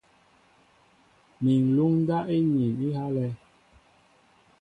Mi 1.41 1.53
ŋ̀luŋ 1.65 1.91
ndáp 2.01 2.25
íniin 2.35 2.71
á 2.81 2.83
ihálɛ̄. 2.87 3.29